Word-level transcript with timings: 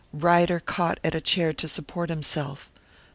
Ryder 0.13 0.59
caught 0.59 0.99
at 1.03 1.13
a 1.13 1.21
chair 1.21 1.53
to 1.53 1.67
support 1.67 2.09
himself. 2.09 2.71